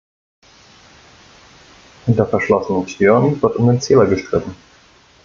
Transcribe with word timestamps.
Hinter 2.07 2.25
verschlossenen 2.25 2.87
Türen 2.87 3.39
wird 3.39 3.55
um 3.57 3.67
den 3.67 3.81
Zähler 3.81 4.07
gestritten. 4.07 4.55